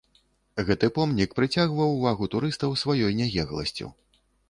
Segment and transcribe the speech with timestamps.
[0.69, 3.97] Гэты помнік прыцягваў увагу турыстаў сваёй нягегласцю.